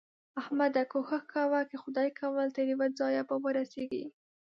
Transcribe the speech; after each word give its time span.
احمده! 0.41 0.83
کوښښ 0.91 1.21
کوه؛ 1.33 1.61
که 1.69 1.75
خدای 1.83 2.09
کول 2.19 2.47
تر 2.57 2.65
يوه 2.73 2.87
ځايه 2.99 3.21
به 3.29 3.35
ورسېږې. 3.43 4.05